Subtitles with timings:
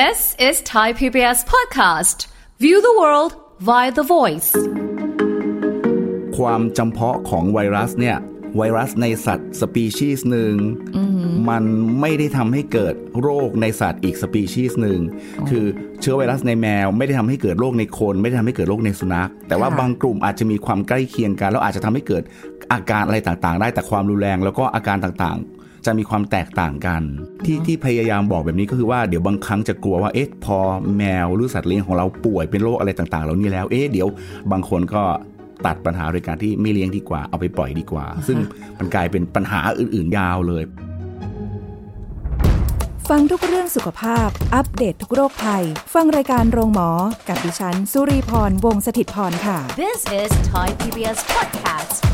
[0.00, 2.26] This is Thai PBS podcast.
[2.58, 3.32] View the world
[3.68, 4.50] via the voice.
[6.38, 8.16] ความจำเพาะของไวรัสเนี่ย
[8.56, 10.54] ไวรัสในสัตว์สปีชีส์หนึ่ง
[11.48, 11.64] มัน
[12.00, 15.00] ไม่ได้ทำให้เกิดโรคในสัตว์อีกสปีชีส์หนึ่ง
[15.48, 15.64] คือ
[16.00, 22.22] เชื้อไวรัสในแมวไม่ได้ทำให้เกิดโรคในคน ไม่ได้ทำให้เกิดโรคในสุนัข แต่ว่าค่ะบางกลุ่มอาจจะมีความใกล้เคียงกัน แล้วอาจจะทำให้เกิด
[22.72, 27.02] อาการอะไรต่างๆ ได้แต่ความรุนแรงแล้วก็อาการต่างๆ จะมีความแตกต่างกัน
[27.44, 30.58] ที่ที่พยายามบอกแบบนี้ก็คือว่าเดี๋ยวบางครั้งจะกลัวว่าเอ๊ะพอ
[30.96, 34.08] แมวหรือสัตว์เลี้ยงของเราป่วยเป็นโรคอะไรต่างๆเหล่านี้แล้วเอ๊ะเดี๋ยว
[34.52, 35.02] บางคนก็
[35.66, 38.38] ตัดปัญหาโดยการที่ไม่เลี้ยงดีกว่าเอาไปปล่อยดีกว่า ซึ่ง
[38.78, 40.64] มันกลายเป็นปัญหาอื่นๆยาวเลย
[43.10, 45.64] ฟังทุกเรื่องสุขภาพ อัปเดตททุกโรคภัย
[45.94, 46.90] ฟังรายการโรงหมอ
[47.28, 52.11] กับดิฉัน สุรีพรวงศิตพรค่ะ This is Thai PBS podcast.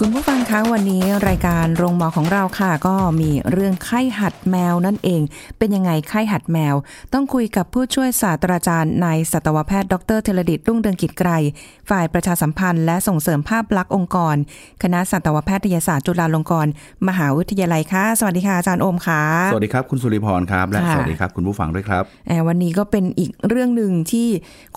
[0.00, 5.22] คุณผู้ฟังคะวันนี้รายการโรงหมอของเราค่ะ ก็มีเรื่องไข้หัดแมวนั่นเอง
[5.58, 6.74] เป็นยังไงไข้หัดแมว
[7.12, 11.30] ต้องคุยกับผู้ช่วยศาสตราจารย์นายสัตวแพทย์ดร.เทเลดิตรุ่งเรืองกิจไกร
[11.90, 14.36] ฝ่ายประชาสัมพันธ์และส่งเสริมภาพลักษณ์องค์กร
[14.82, 16.72] คณะสัตวแพทยศาสตร์จุฬาลงกรณ์
[17.08, 24.28] มหาวิทยาลัยค่ะสวัสดีค่ะอาจารย์โอมค่ะสวัสดีครับคุณสุริพรครับและค่ะสวัสดีครับคุณผู้ฟังด้วยครับแอบวันนี้ก็เป็นอีกเรื่องหนึ่งที่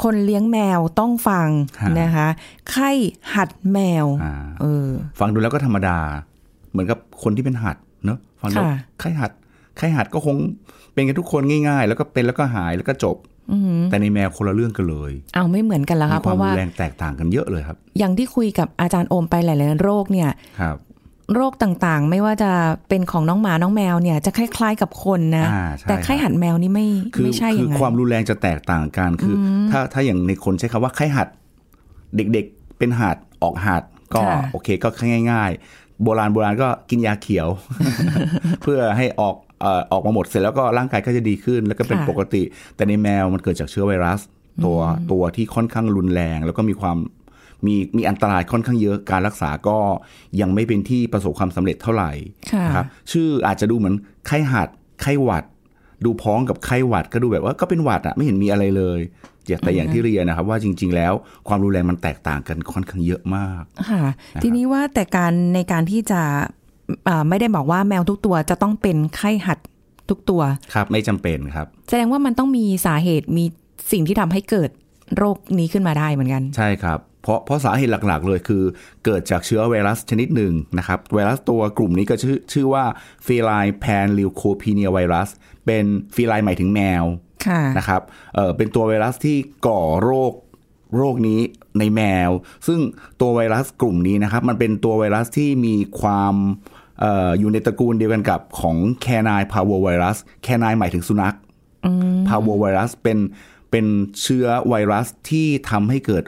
[0.04, 1.48] คนเลี้ยงแมวต้องฟัง
[1.82, 2.28] ฮะนะคะ
[2.72, 2.92] ไข้
[3.36, 4.88] หัดแมวอ่าเออ
[5.20, 5.98] ฟังดูแล้วก็ธรรมดา
[6.72, 9.32] เหมือนกับคนที่เป็นหัดเนอะฟังดูค่ะไข้หัด
[9.78, 10.36] ไข้หัดก็คง
[10.94, 13.18] เป็นกันทุกคนง่าย ๆ แล้วก็เป็นแล้วก็หายแล้วก็จบ
[13.90, 20.30] แต่ในแมวคนละเรื่องกันเลย เอาไม่เหมือนกันแล้วมีค่ะคเพวามราะรุว่านแรงแตกต่างกันเยอะเลยครับ อย่างที่คุยกับอาจารย์โอมไปหลายๆโรคเนี่ย
[20.62, 20.78] ครับ
[21.34, 22.52] โรคต่างๆ ไม่ว่าจะ
[22.90, 31.28] เป็นของน้องหมาน้องแมวเนี่ย จะคล้าย ๆกับคนนะอ่าใช่แต่ไข้หัดแมวนี่ไม่คือไม่ใช่อคืย่างนั้นความรุนแรงจะแตกต่างกันคืออถ้าถ้าอย่างในคนใช้คำว่าไข้หัด
[32.16, 34.88] เด็กๆเป็นหัดออกหัด ก็ค่ะโอเคก็
[35.32, 37.48] ง่ายๆ โบราณโบราณก็กินยาเขียว
[38.62, 42.44] เพื่อให้ออกเอ่อออกมาหมดเสร็จแล้วก็ร่างกายก็จะดีขึ้น แล้วก็เป็นค่ะปกติ
[42.76, 44.20] แต่ในแมวมันเกิดจากเชื้อไวรัส
[44.64, 44.80] ตัว
[45.12, 46.98] ตัวที่ค่อนข้างรุนแรง แล้วก็มีความ
[47.66, 49.78] มีมีอันตรายค่อนข้างเยอะการรักษาก็
[50.42, 52.12] ยังไม่เป็นที่ประสบความสำเร็จเท่าไหร่
[52.52, 53.96] ค่ะนะครับชื่ออาจจะดูเหมือน
[54.28, 54.70] ไข้หัด
[55.02, 55.46] ไข้หวัด
[56.06, 59.00] ดูพ้องกับไข้หวัดก็ดูแบบว่าก็เป็นหวัดอะไม่เห็นมีอะไรเลย
[59.48, 61.14] อย่างแต่อย่างที่เรียนนะครับ ว่าจริง ๆ แล้ว
[61.48, 64.04] ความรุนแรงมันแตกต่างกันค่อนข้างเยอะมากค่ะ
[64.44, 66.22] ทีนี้ว่าแต่การในการที่จะ
[67.08, 69.60] อ่าไม่ได้บอกว่าแมวทุกตัวจะต้องเป็นไข้หัด
[70.10, 70.42] ทุกตัว
[70.74, 73.46] ครับ ไม่จำเป็นครับ แสดงว่ามันต้องมีสาเหตุมี
[73.92, 74.70] สิ่งที่ทำให้เกิด
[75.18, 78.64] โรคนี้ขึ้นมาได้เหมือนกัน ใช่ครับเพราะเพราะสาเหตุหลักๆ เลยคือ
[79.06, 82.86] เกิดจากเชื้อไวรัสชนิดหนึ่งนะครับ ไวรัสตัวกลุ่มนี้ก็ชื่อชื่อว่า
[83.28, 85.30] feline panleukopenia virus
[85.66, 85.86] เป็น
[86.16, 87.27] feline หมายถึงแมวค่ะ
[87.78, 88.02] นะครับ
[88.36, 89.38] เอ่อเป็นตัวไวรัสที่
[89.68, 90.34] ก่อโรค
[90.98, 91.40] โรคนี้
[91.80, 92.32] ในแมว
[92.68, 92.80] ซึ่ง
[93.22, 96.36] ตัวไวรัสกลุ่มนี้นะครับ มันเป็นตัวไวรัสที่มีความ
[97.00, 101.36] เอออยู่ในตระกูลเดียวกันกับของแคนายพาวไวรัสแคนายหมายถึงสุนัข
[102.28, 103.18] พาวไวรัสเป็น
[103.72, 103.86] เป็น
[104.22, 106.24] เชื้อไวรัสที่ทำให้เกิด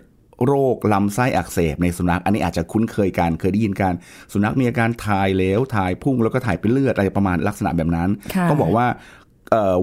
[0.46, 3.94] โรคลำไส้อักเสบในสุนัข อันนี้อาจจะคุ้นเคยกันเคยได้ยินกัน
[4.34, 9.19] สุนัขมีอาการถ่ายเหลวถ่ายพุ่งแล้วก็ถ่ายเป็นเลือดอะไรประมาณลักษณะแบบนั้นค่ะก็บอกว่าเอ่อ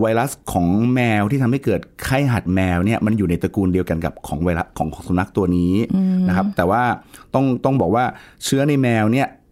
[0.00, 5.74] ไวรัสของแมวที่ทำให้เกิดไข้หัดแมวเนี่ยมันอยู่ในตระกูลเดียวกันกับของไวรัสของสุนัขตัวนี้
[6.28, 6.82] นะครับ แต่ว่า
[7.34, 8.04] ต้องต้องบอกว่า
[8.44, 9.45] เชื้อในแมวเนี่ยเอ่อ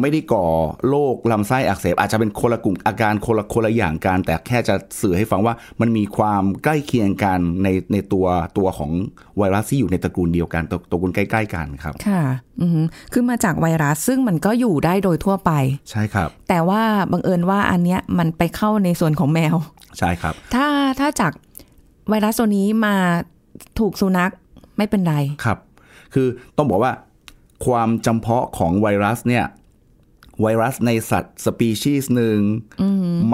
[0.00, 0.46] ไม่ได้ก่อ
[0.88, 8.26] โรคลำไส้อักเสบ อาจจะเป็นคนละกลุ่มอาการคนละคนละอย่างกัน แต่แค่จะสื่อให้ฟังว่ามันมีความใกล้เคียงกันในในตัว
[8.58, 8.90] ตัวของ
[9.38, 12.22] ไวรัสที่อยู่ในตระกูลเดียวกันตระตระกูลใกล้ ๆ กันครับ ค่ะ
[12.60, 15.50] อือหือคือมาจากไวรัสซึ่งมันก็อยู่ได้โดยทั่วไป
[15.90, 16.82] ใช่ครับ แต่ว่า
[17.12, 19.56] บังเอิญว่าอันเนี้ยมันไปเข้าในส่วนของแมว
[19.98, 20.66] ใช่ครับ ถ้า
[21.00, 21.32] ถ้าจาก
[22.08, 22.94] ไวรัสตัวนี้มา
[23.78, 24.32] ถูกสุนัข
[24.76, 25.58] ไม่เป็นไรครับ
[26.14, 26.26] คือ
[26.56, 26.92] ต้องบอกว่า
[27.66, 29.44] ความจำเพาะของไวรัสเนี่ย
[30.42, 32.38] ไวรัสในสัตว์สปีชีส์หนึ่ง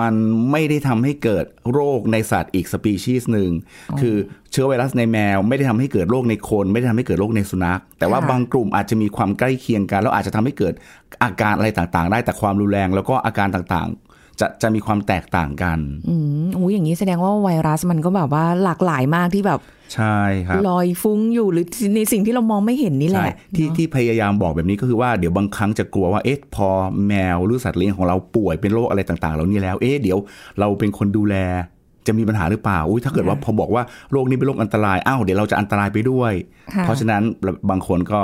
[0.00, 0.14] มัน
[0.50, 3.50] ไม่ได้ทำให้เกิดโรคในสัตว์อีกสปีชีส์หนึ่ง
[4.00, 4.16] คือ
[4.50, 10.74] เชื้อไวรัสในแมว ไม่ได้ทำให้เกิดโรคในคน ไม่ได้ทำให้เกิดโรคในสุนัข แต่ว่าค่ะบางกลุ่มอาจจะมีความใกล้เคียงกัน แล้วอาจจะทำให้เกิด
[11.22, 15.78] อาการอะไรต่างๆ ได้แต่ความรุนแรงแล้วก็อาการต่างๆ จะจะมีความแตกต่างกัน
[16.09, 16.15] อื
[16.45, 19.60] มโอ้ยอย่างนี้แสดงว่าไวรัสมันก็แบบว่าหลากหลายมากที่แบบ
[19.95, 21.66] ใช่ครับลอยฟุ้งอยู่หรือ
[21.97, 26.69] ในสิ่งที่เรามองไม่เห็นนี่แหใช่ละที่เนอะที่พยายามบอกแบบนี้ก็คือว่าเดี๋ยวบางครั้งจะกลัวว่าเอ๊ะพอ
[27.07, 30.19] แมวหรือสัตว์เลี้ยงของเราป่วยเป็นโรคอะไรต่างๆเหล่านี้แล้วเอ๊ะเดี๋ยว
[30.60, 31.37] เราเป็นคนดูแล
[32.07, 33.83] จะมีปัญหาหรือเปล่าอุ้ยถ้าเกิดว่าพอบอกว่า
[34.13, 36.33] โรคนี้เป็นโรคอันตราย อ้าว เดี๋ยวเราจะอันตรายไปด้วย
[36.75, 37.22] ค่ะเพราะฉะนั้น
[37.71, 38.21] บางคนก็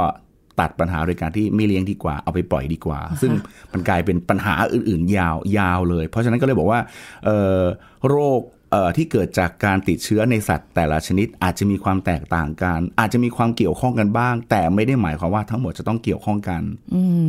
[0.61, 3.33] ตัดปัญหาโดยการที่ไม่เลี้ยงดีกว่าเอาไปปล่อยดีกว่า ซึ่ง
[3.73, 6.81] มันกลายเป็นปัญหาอื่น ๆ ยาวยาวเลย เพราะฉะนั้นก็เลยบอกว่า
[7.25, 7.63] เอ่อ
[8.09, 8.43] โรค
[8.73, 16.63] เอ่อที่เกิดจากการติดเชื้อในสัตว์ แต่ละชนิดอาจจะมีความแตกต่างกัน อาจจะมีความเกี่ยวข้องกันบ้าง แต่ไม่ได้หมายความว่าทั้งหมดจะต้องเกี่ยวข้องกัน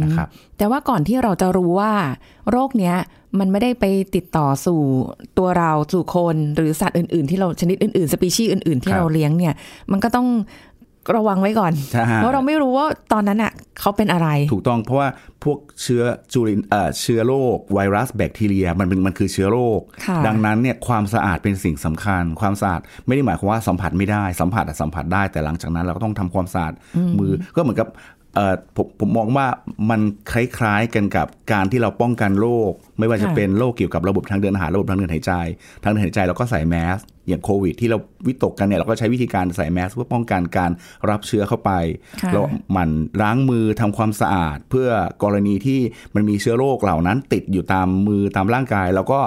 [0.04, 0.27] นะครับ
[0.57, 1.94] แต่ว่าก่อนที่เราจะรู้ว่า
[2.51, 2.95] โรคเนี้ย
[3.39, 3.86] มันไม่ได้ไป
[4.16, 4.81] ติดต่อสู่
[5.38, 9.54] ตัวเราสู่คนหรือสัตว์อื่น ๆ ที่เราชนิดอื่น ๆ สปีชีส์อื่น ๆ ที่ครับเราเลี้ยงเนี่ย
[9.92, 10.27] มันก็ต้อง
[11.15, 15.09] ระวังไว้ก่อนใช่เพราะเราไม่รู้ว่าตอนนั้นอะเขาเป็นอะไร ถูกต้องเพราะว่า
[15.44, 16.03] พวกเชื้อ
[16.33, 26.74] จูรินเอ่อเชื้อโรคไวรัสแบคทีเรียมันเป็นมันคือเชื้อโรคค่ะดังนั้นเนี่ยความสะอาดเป็นสิ่งสำคัญ ความสะอาดไม่ได้หมายความว่าสัมผัสไม่ได้สัมผัสอะสัมผัสได้แต่หลังจากนั้นเราก็ต้องทำความสะอาด
[27.19, 27.89] มือก็เหมือนกับ
[28.36, 29.48] เอ่อผมผมมองว่า
[29.89, 30.01] มัน
[30.31, 35.33] คล้ายๆกันกับการที่เราป้องกันโรคไม่ว่าจะค่ะเป็นโรคเกี่ยวกับระบบทางเดินอาหารระบบทางเดินหายใจ
[35.83, 37.00] ทางเดินหายใจเราก็ใส่แมส
[37.31, 37.98] อย่างโควิด ที่เรา
[38.28, 40.72] วิตกกันเนี่ยเราก็ใช้วิธีการใส่แมสเพื่อป้องกันการ
[41.10, 41.72] รับเชื้อเข้าไป
[42.22, 42.42] ค่ะเรา
[42.72, 42.89] หมั่น
[43.22, 44.89] ล้างมือทำความสะอาด เพื่อ
[45.24, 45.80] กรณีที่
[46.16, 49.19] มันมีเชื้อโรคเหล่านั้นติดอยู่ตามมือตามร่างกายแล้วก็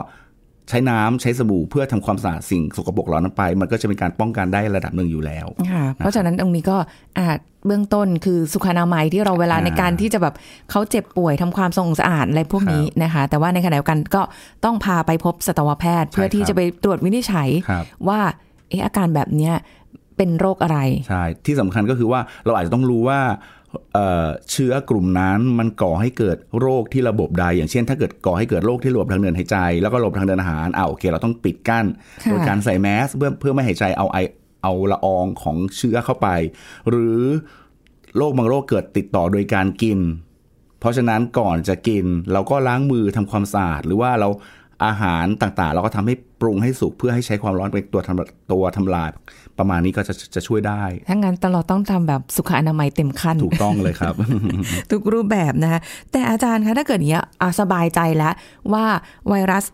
[0.68, 6.76] ใช้น้ำใช้สบู่เพื่อทำความสะอาดสิ่งสกปรกเหล่านั้นไป มันก็จะเป็นการป้องกันได้ระดับหนึ่งอยู่แล้วค่ะเพราะฉะนั้นตรงนี้ก็
[7.18, 10.34] อาจเบื้องต้นคือสุขอนามัยที่เราเวลาอ่าในการที่จะแบบ
[10.70, 14.22] เขาเจ็บป่วยทำความสะอาดสะอาดอะไรพวกนี้นะคะ แต่ว่าในขณะเดียวกันก็
[14.64, 18.20] ต้องพาไปพบสัตวแพทย์ เพื่อที่จะไปตรวจวินิจฉัยครับว่า
[18.68, 19.54] เอออาการแบบเนี้ย
[20.16, 20.78] เป็นโรคอะไร
[21.08, 23.18] ใช่ที่สำคัญก็คือว่าเราอาจจะต้องรู้ว่า
[23.94, 31.86] เอ่อเชื้อกลุ่มนั้นมันก่อให้เกิดโรคที่ระบบใด อย่างเช่น ถ้าเกิดก่อให้เกิดโรคที่ระบบทางเดินหายใจ แล้วก็ระบบทางเดินอาหารอ่าโอเค เราต้องปิดกั้น
[32.22, 34.18] ค่ะโดยการใส่แมสเพื่อเพื่อไม่ให้หายใจเอาไอ
[34.62, 36.28] เอาละอองของเชื้อเข้าไป
[36.88, 37.20] หรือ
[38.16, 39.98] โรคบางโรคเกิดติดต่อโดยการกิน
[40.80, 44.28] เพราะฉะนั้นก่อนจะกิน เราก็ล้างมือทำความสะอาดหรือว่าเรา
[44.84, 49.10] อาหารต่างๆ เราก็ทำให้ ปรุงให้สุกเพื่อให้ใช้ความร้อนเป็นตัวทำตัวทำลาย
[49.58, 54.14] ประมาณนี้ก็จะจะช่วยได้ ถ้างั้นเราต้องทำแบบสุขอนามัยเต็มขั้น ถูกต้องเลยครับ
[54.90, 55.80] ทุกรูปแบบนะคะ
[56.12, 58.34] แต่อาจารย์คะถ้าเกิดอย่างเนี้ยอะสบายใจแล้ว
[58.72, 58.84] ว่า
[59.28, 59.64] ไวรัส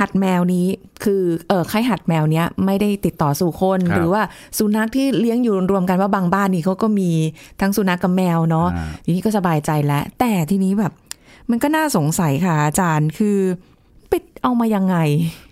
[0.00, 0.66] หัดแมวนี้
[1.04, 4.22] คือเออไข้หัดแมวเนี้ยไม่ได้ติดต่อสู่คนครับหรือว่า
[4.58, 7.10] สุนัขที่เลี้ยงอยู่รวมกันว่าบางบ้านนี่เขาก็มี
[7.60, 10.92] ทั้งสุนัขกับแมวเนาะอ่าทีนี้ก็สบายใจแล้ว แต่ทีนี้แบบ
[11.50, 13.38] มันก็น่าสงสัยค่ะอาจารย์คือ
[14.10, 14.96] ไปเอามายังไง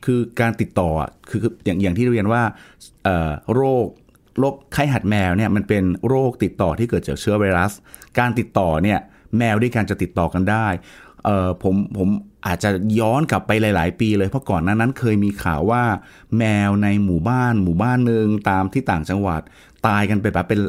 [0.04, 0.90] คือการติดต่อ
[1.30, 2.42] คืออย่างอย่างที่เรียนว่า
[3.54, 3.86] โรค
[4.38, 7.72] โรคไข้หัดแมวเนี่ยมันเป็นโรคติดต่อที่เกิดจากเชื้อไวรัส
[8.18, 8.98] การติดต่อเนี่ย
[9.38, 10.66] แมวด้วยกันจะติดต่อกันได้
[11.62, 12.08] ผมผม
[12.46, 12.70] อาจจะ
[13.00, 15.82] ย้อนกลับไปหลาย ๆ ปีเลยเพราะก่อนหนั้นนั้นเคยมีข่าวว่า
[16.38, 19.40] แมวในหมู่บ้านหมู่บ้านหนึ่งตามที่ต่างจังหวัด
[19.86, 20.60] ตายกันไปแบบเป็น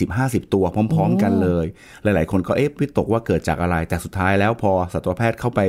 [0.00, 1.66] 40-50 ตัวพร้อม ๆ กันเลย
[2.02, 5.60] หลาย ๆ คนก็เอ๊ะวิตกว่าเกิดจากอะไร แต่สุดท้ายแล้วพอสัตวแพทย์เข้าไป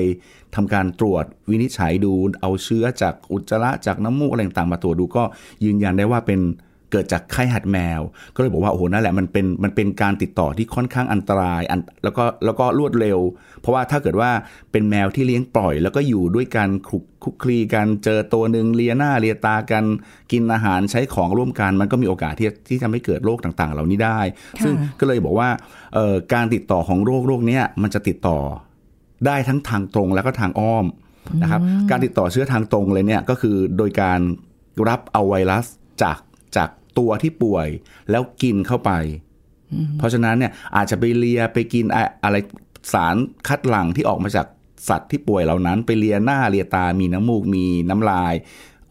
[0.56, 5.24] ทำการตรวจวินิจฉัยดูเอาเชื้อจากอุจจาระจากน้ำมูกอะไรต่างๆมาตรวจดูก็
[5.64, 6.40] ยืนยันได้ว่าเป็น
[6.94, 8.02] เกิดจากไข้หัดแมว
[8.36, 13.20] ก็เลยบอกว่าโอ้โหนั่นแหละมันเป็นมันเป็นการติดต่อที่ค่อนข้างอันตรายอันแล้วก็แล้วก็รวดเร็ว
[13.62, 14.32] เพราะว่าถ้าเกิดว่า
[14.72, 19.84] เป็นแมวที่เลี้ยงปล่อย แล้วก็อยู่ด้วยกันคลุกคลุกคลีกันเจอตัวหนึ่งเลียหน้าเลียตากัน
[20.32, 24.20] กินอาหารใช้ของร่วมกัน มันก็มีโอกาสที่ที่ทำให้เกิดโรคต่าง ๆ เหล่านี้ได้
[24.60, 25.50] ค่ะซึ่งก็เลยบอกว่า
[25.94, 28.40] เอ่อการติดต่อของโรคโรคเนี้ยมันจะติดต่อ
[29.26, 30.86] ได้ทั้งทางตรงแล้วก็ทางอ้อม
[31.42, 34.20] นะครับการติดต่อเชื้อทางตรงเลยเนี่ยก็คือโดยการ
[34.90, 35.66] รับเอาไวรัส
[36.04, 36.20] จาก
[36.58, 37.68] จาก ตัวที่ป่วย
[38.12, 38.92] แล้วกินเข้าไป
[39.98, 42.36] เพราะฉะนั้นเนี่ยอาจจะไปเลียไปกินอะอะไร
[42.94, 43.16] สาร
[43.48, 44.48] คัดหลั่งที่ออกมาจาก
[44.90, 48.34] สัตว์ที่ป่วยเหล่านั้น ไปเลียหน้าเลียตา มีน้ำมูก มีน้ำลาย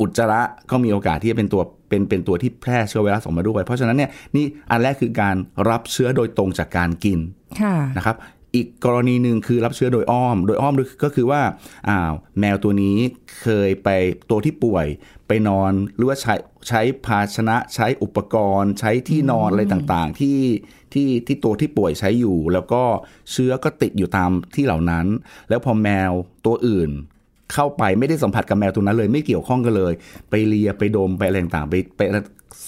[0.01, 5.37] อุจจาระก็มีโอกาสที่จะเป็นตัวเป็นเป็นตัวที่แพร่เชื้อไวรัสออกมาด้วย เพราะฉะนั้นเนี่ยนี่อันแรกคือการ
[5.69, 7.19] รับเชื้อโดยตรงจากการกิน
[7.61, 8.17] ค่ะนะครับ
[8.55, 11.43] อีกกรณีหนึ่งคือรับเชื้อโดยอ้อม โดยอ้อมก็คือว่า
[11.89, 12.97] อ้าวแมวตัวนี้
[13.43, 13.89] เคยไป
[14.31, 14.87] ตัวที่ป่วย
[15.29, 16.35] ไปนอนหรือว่าใช้
[16.69, 20.39] ใช้ภาชนะใช้อุปกรณ์ ใช้ที่นอนอะไรต่างๆ ที่
[20.93, 22.83] ที่ที่ตัวที่ป่วยใช้อยู่ แล้วก็
[23.33, 25.07] เชื้อก็ติดอยู่ตามที่เหล่านั้น
[25.49, 26.13] แล้วพอแมว
[26.47, 26.91] ตัวอื่น
[27.53, 29.93] เข้าไปไม่ได้สัมผัสกับแมวตัวนั้นเลย ไม่เกี่ยวข้องกันเลย
[30.31, 32.01] ไปเลียไปดมไปอะไรต่างๆไปไป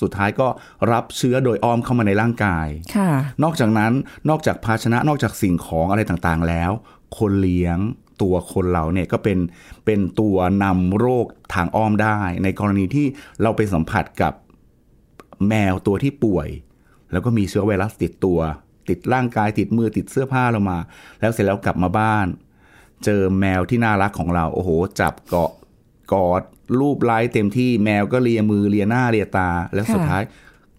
[0.05, 0.49] สุดท้ายก็
[0.93, 3.11] รับเชื้อโดยอ้อมเข้ามาในร่างกายค่ะ
[3.43, 3.93] นอกจากนั้น
[4.31, 6.71] นอกจากภาชนะนอกจากสิ่งของอะไรต่างๆ แล้ว
[7.19, 7.79] คนเลี้ยง
[8.23, 9.39] ตัวคนเราเนี่ยก็เป็น
[9.85, 13.07] เป็นตัวนำโรคทางอ้อมได้ ในกรณีที่
[13.43, 14.33] เราไปสัมผัสกับ
[15.49, 16.49] แมวตัวที่ป่วย
[17.13, 18.39] แล้วก็มีเชื้อไวรัสติดตัว
[18.89, 20.79] ติดร่างกายติดมือติดเสื้อผ้าเรามา
[21.21, 22.27] แล้วเสร็จแล้วกลับมาบ้าน
[23.05, 24.71] เจอแมวที่น่ารักของเรา โอ้โห
[25.01, 25.51] จับเกาะ
[26.13, 26.43] กอด
[26.81, 30.23] รูปไล้เต็มที่แมวก็เลียมือเลียหน้าเลียตา แล้วสุดค่ะท้าย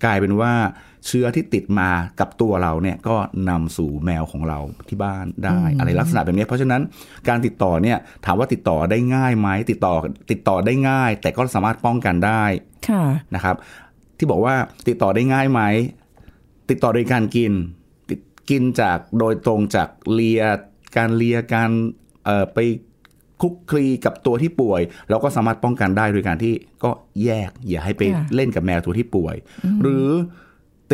[0.04, 0.54] กลายเป็นว่า
[1.08, 1.90] เชื้อที่ติดมา
[2.20, 3.16] กับตัวเราเนี่ยก็
[3.50, 6.82] นำสู่แมวของเราที่บ้านได้ อะไรลักษณะแบบนี้ เพราะฉะนั้น
[7.28, 9.96] การติดต่อเนี่ยถามว่าติดต่อได้ง่ายไหมติดต่อ
[10.32, 12.44] ติดต่อได้ง่าย แต่ก็สามารถป้องกันได้
[12.90, 13.04] ค่ะ
[13.36, 13.56] นะครับ
[14.18, 14.56] ที่บอกว่า
[14.88, 15.62] ติดต่อได้ง่ายไหม
[16.70, 17.52] ติดต่อโดยการกิน
[18.10, 20.42] ติดกินจากโดยตรงจากเลีย
[20.98, 21.72] การเลียการ
[22.26, 22.58] เอ่อไป
[23.42, 26.92] คลุกคลีกับตัวที่ป่วย เราก็สามารถป้องกันได้โดยการที่ก็
[27.24, 29.36] แยกอย่าให้ไปค่ะเล่นกับแมวตัวที่ป่วย
[29.82, 30.08] หรือ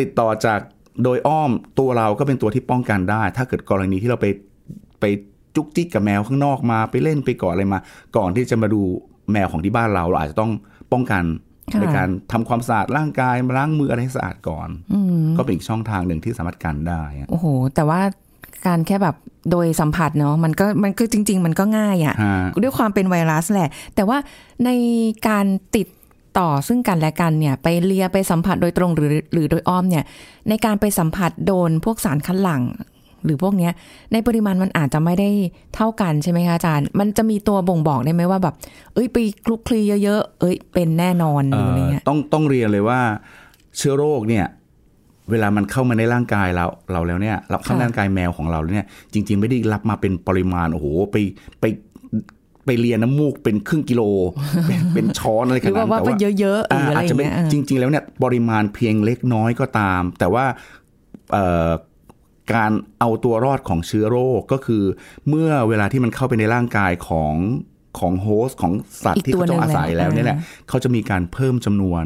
[0.04, 0.60] ิดต่อจาก
[1.04, 4.26] โดยอ้อมตัวเราก็เป็นตัวที่ป้องกันได้ ถ้าเกิดกรณีที่เราไป
[5.00, 5.04] ไป
[5.56, 7.80] จุกจิกกับแมวข้างนอกมาไปเล่นไปก่อนอะไรมา
[8.16, 8.82] ก่อนที่จะมาดู
[9.32, 10.52] แมวของที่บ้านเราเราอาจจะต้อง
[10.92, 11.24] ป้องกัน
[11.72, 18.00] ค่ะในการทำความสะอาดร่างกายมาล้างมืออะไรให้สะอาดก่อนอืมก็เป็นอีกช่องทางหนึ่งที่สามารถกันได้อะโอ้โห แต่ว่า
[18.66, 19.16] การแค่แบบ
[19.50, 24.18] โดยสัมผัสเนาะมันก็มันก็จริง ๆ มันก็ง่ายอะฮะด้วยความเป็นไวรัสแหละ แต่ว่า
[24.64, 24.70] ใน
[25.28, 25.86] การติด
[26.38, 30.04] ต่อซึ่งกันและกันเนี่ย ไปเลียไปสัมผัสโดยตรงหรือหรือโดยอ้อมเนี่ย
[30.48, 32.62] ในการไปสัมผัสโดนพวกสารคัดหลั่ง
[33.24, 33.72] หรือพวกเนี้ย
[34.12, 35.30] ในปริมาณมันอาจจะไม่ได้
[35.74, 38.54] เท่ากันใช่ไหมคะอาจารย์ มันจะมีตัวบ่งบอกได้ไหมว่าแบบ
[38.94, 43.00] เอ้ยไปคลุกคลีเยอะๆเอ้ยเป็นแน่นอนหรืออะไรเงี้ยเอ่อต้องต้องเรียนเลยว่า
[43.76, 44.46] เชื้อโรคเนี่ย
[45.32, 51.16] เวลามันเข้ามาในร่างกายเราเราแล้วเนี่ยรับเข้าค่ะในร่างกายแมวของเราแล้วเนี่ย จริง ๆ ไม่ได้รับมาเป็นปริมาณโอ้โหไป
[51.60, 51.64] ไป
[52.66, 54.02] ไปเลียน้ำมูกเป็นครึ่งกิโล
[54.68, 60.44] เป็นเป็นช้อนอะไรหขรือนาดว่านั้นว่าแต่ว่าว่าเยอะๆหรืออะไรอาจอจะย่างไม่เงี้ยอะจริง ๆ แล้วเนี่ยปริมาณเพียงเล็กน้อยก็ตาม แต่ว่า
[61.32, 61.70] เอ่อ
[62.54, 64.82] การเอาตัวรอดของเชื้อโรคก็คือ
[65.28, 67.34] เมื่อเวลาที่มันเข้าไปในร่างกายของ
[67.98, 68.72] ของโฮสต์ของ
[69.04, 72.04] สัตอีว์กที่ตัวเขาต้องอาศัยหนึ่งแล้วแล้วเนี่ยแหละเขาจะมีการเพิ่มจำนวน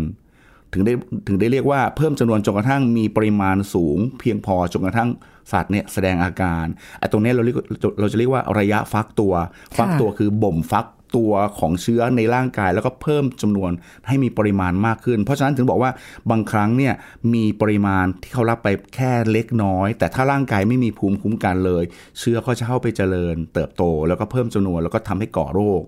[0.73, 0.93] ถึงได้
[1.29, 5.11] ถึงได้เรียกว่าเพิ่มจำนวนจนกระทั่งมีปริมาณสูง เพียงพอจนกระทั่ง
[5.53, 6.67] สัตว์เนี่ยแสดงอาการ
[6.99, 7.57] ไอ้ตรงนี้เราเรียก
[8.01, 9.33] เราจะเรียกว่าระยะฟักตัว
[9.77, 10.87] ฟักตัวคือบ่มฟัก
[11.17, 13.71] ตัวของเชื้อในร่างกาย แล้วก็เพิ่มจำนวน
[14.07, 15.91] ให้มีปริมาณมากขึ้น เพราะฉะนั้นถึงบอกว่า
[16.31, 16.95] บางครั้งเนี่ย
[17.35, 21.85] มีปริมาณที่เขารับไปแค่เล็กน้อย แต่ถ้าร่างกายไม่มีภูมิคุ้มกันเลย
[22.19, 25.83] เชื้อก็จะเข้าไปเจริญ เติบโตแล้วก็เพิ่มจำนวนแล้วก็ทำให้ก่อโรค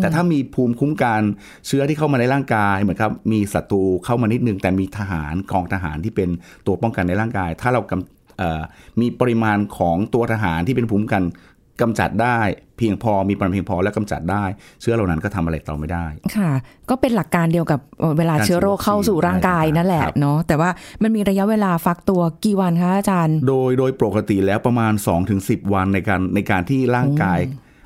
[0.00, 1.22] แต่ถ้ามีภูมิคุ้มกัน
[1.66, 6.28] เชื้อที่เข้ามาในร่างกายเหมือนครับมีศัตรูเข้ามานิดนึง แต่มีทหารกองทหารที่เป็น
[6.66, 8.62] ตัวป้องกันในร่างกาย ถ้าเรากำเอ่อ
[9.00, 11.22] มีปริมาณของตัวทหารที่เป็นภูมิคุ้มกัน
[11.80, 12.38] กำจัดได้
[12.78, 14.44] เพียงพอมีปริมาณเพียงพอและกำจัดได้
[14.80, 16.50] เชื้อเหล่านั้นก็ทำอะไรต่อไม่ได้ ค่ะ
[16.90, 20.70] ก็เป็นหลักการเดียวกับเอ่อเวลาการเชื้อโรคเข้าสู่ร่างกายนั่นแหละครับเนาะแต่ว่า
[21.02, 24.92] มันมีระยะเวลาฟักตัวกี่วันคะอาจารย์ โดยโดยปกติแล้วประมาณ
[25.32, 27.38] 2-10 วันในการในการที่ร่างกาย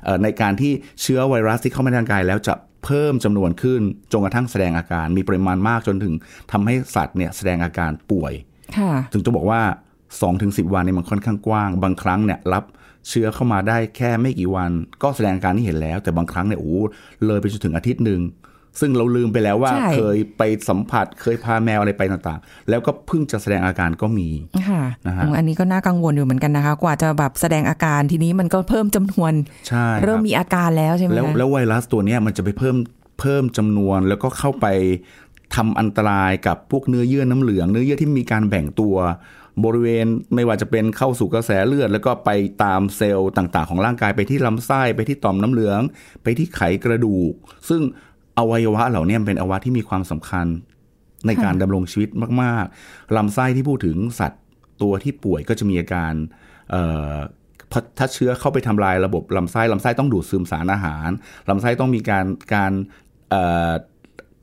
[0.03, 2.53] เอ่อในการที่เชื้อไวรัสที่เข้ามาในร่างกายแล้วจะ
[2.85, 6.13] เพิ่มจำนวนขึ้นจนกระทั่งแสดงอาการ มีปริมาณมากจนถึง
[6.51, 8.33] ทำให้สัตว์เนี่ยแสดงอาการป่วย
[8.77, 9.61] ค่ะถึงจะบอกว่า
[10.17, 12.63] 2-10 วันเนี่ยมันค่อนข้างกว้าง บางครั้งเนี่ยรับ
[13.09, 14.71] เชื้อเข้ามาได้แค่ไม่กี่วัน
[15.03, 16.83] ก็แสดงอาการที่เห็นแล้ว แต่บางครั้งเนี่ยโอ้โห
[17.25, 18.21] เลยไปจนถึงอาทิตย์หนึ่ง
[18.79, 24.29] ซึ่งเราลืมไปแล้วว่าใช่เคยไปสัมผัสเคยพาแมวอะไรไปต่างๆ แล้วก็เพิ่งจะแสดงอาการก็มี
[24.69, 29.33] ค่ะนะฮะอืมอันนี้ก็น่ากังวลอยู่เหมือนกันนะคะ กว่าจะแบบแสดงอาการทีนี้มันก็เพิ่มจำนวน
[29.67, 32.75] ใช่คบเริ่มมีอาการแล้วใช่ไหมแล้วคะแล้วไวรัสตัวเนี้ยมันจะไปเพิ่ม
[33.19, 34.65] เพิ่มจำนวนแล้วก็เข้าไป
[35.55, 38.95] ทำอันตรายกับพวกเนื้อเยื่อน้ำเหลือง เนื้อเยื่อที่มีการแบ่งตัว
[39.65, 42.29] บริเวณไม่ว่าจะเป็นเข้าสู่กระแสเลือด แล้วก็ไป
[42.63, 45.81] ตามเซลล์ต่างๆ ของร่างกายไปที่ลำไส้ไปที่ต่อมน้ำเหลือง
[46.23, 47.33] ไปที่ไขกระดูก
[47.69, 47.81] ซึ่ง
[48.37, 50.47] อวัยวะเหล่านี้เป็นอวัยวะที่มีความสำคัญ
[51.27, 52.09] ในการดำรงชีวิต
[52.41, 54.43] มากๆลำไส้ที่พูดถึงสัตว์
[54.81, 56.13] ตัวที่ป่วยก็จะมีอาการ
[57.71, 61.09] พอถ้าเชื้อเข้าไปทำลายระบบลำไส้ลำไส้ต้องดูดซึมสารอาหาร
[61.49, 62.71] ลำไส้ต้องมีการการ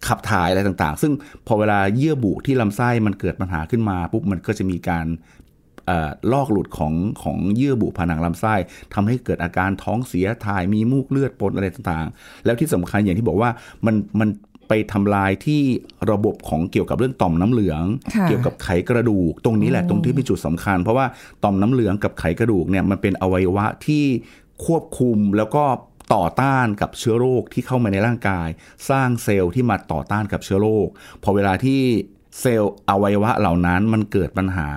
[0.08, 1.12] ขับถ่ายอะไรต่างๆ ซึ่ง
[1.46, 5.06] พอเวลาเยื่อบุที่ลำไส้มันเกิดปัญหาขึ้นมาปุ๊บมันก็จะมีการ
[5.87, 8.54] เอ่อลอกหลุดของของเยื่อบุผนังลำไส้
[8.94, 13.50] ทำให้เกิดอาการท้องเสียถ่ายมีมูกเลือดปนอะไรต่างๆ แล้วที่สำคัญอย่างที่บอกว่า
[13.87, 14.28] มันมัน
[14.68, 15.62] ไปทำลายที่
[16.11, 17.84] ระบบของเกี่ยวกับเรื่องต่อมน้ำเหลือง
[18.14, 21.06] ค่ะเกี่ยวกับไขกระดูก ตรงนี้แหละตรงที่เป็นจุดสำคัญ เพราะว่า
[21.44, 24.04] ต่อมน้ำเหลืองกับไขกระดูกเนี่ยมันเป็นอวัยวะที่
[24.66, 25.64] ควบคุมแล้วก็
[26.14, 28.49] ต่อต้านกับเชื้อโรคที่เข้ามาในร่างกาย
[28.90, 30.88] สร้างเซลล์ที่มาต่อต้านกับเชื้อโรค
[31.23, 31.80] พอเวลาที่
[32.40, 34.70] เซลล์อวัยวะเหล่านั้นมันเกิดปัญหา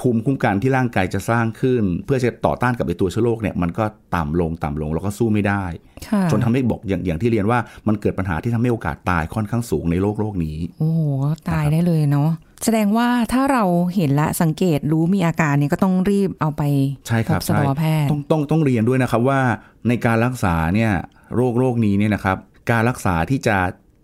[0.00, 3.84] ภูมิคุ้มกันที่ร่างกายจะสร้างขึ้น เพื่อจะต่อต้านกับไอตัวเชื้อโรคเนี่ยมันก็
[4.16, 5.64] ต่ำลงต่ำลงแล้วก็สู้ไม่ได้
[6.08, 7.58] ค่ะจนทำให้บอกอย่างอย่างที่เรียนว่า
[7.88, 11.02] มันเกิดปัญหาที่ทำให้โอกาสตายค่อนข้างสูงในโลกโลกนี้ โอ้โห
[11.50, 12.30] ตายได้เลยเนาะ
[12.62, 16.62] แสดงว่าถ้าเราเห็นและสังเกตรู้มีอาการเนี่ยก็ต้องรีบเอาไป
[17.06, 19.40] ใช่ครับพบสัตวแพทย์ต้องต้องต้องเรียนด้วยนะครับว่า
[19.88, 20.92] ในการรักษาเนี่ย
[21.34, 22.36] โรคโรคนี้เนี่ยนะครับ
[22.70, 23.56] การรักษาที่จะ